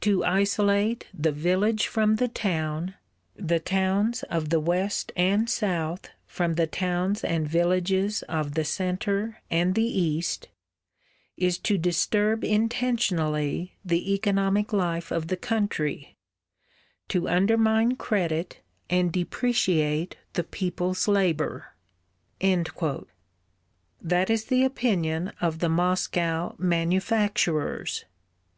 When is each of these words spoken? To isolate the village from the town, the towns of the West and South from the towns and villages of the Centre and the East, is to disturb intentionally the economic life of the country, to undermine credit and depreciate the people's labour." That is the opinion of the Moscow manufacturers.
To 0.00 0.24
isolate 0.24 1.08
the 1.12 1.30
village 1.30 1.88
from 1.88 2.16
the 2.16 2.26
town, 2.28 2.94
the 3.36 3.60
towns 3.60 4.22
of 4.30 4.48
the 4.48 4.60
West 4.60 5.12
and 5.14 5.46
South 5.50 6.08
from 6.26 6.54
the 6.54 6.66
towns 6.66 7.22
and 7.22 7.46
villages 7.46 8.22
of 8.30 8.54
the 8.54 8.64
Centre 8.64 9.42
and 9.50 9.74
the 9.74 9.84
East, 9.84 10.48
is 11.36 11.58
to 11.58 11.76
disturb 11.76 12.44
intentionally 12.44 13.76
the 13.84 14.14
economic 14.14 14.72
life 14.72 15.10
of 15.12 15.26
the 15.28 15.36
country, 15.36 16.16
to 17.08 17.28
undermine 17.28 17.96
credit 17.96 18.62
and 18.88 19.12
depreciate 19.12 20.16
the 20.32 20.44
people's 20.44 21.06
labour." 21.06 21.74
That 22.40 24.30
is 24.30 24.46
the 24.46 24.64
opinion 24.64 25.32
of 25.42 25.58
the 25.58 25.68
Moscow 25.68 26.54
manufacturers. 26.56 28.06